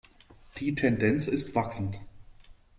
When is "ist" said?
1.27-1.53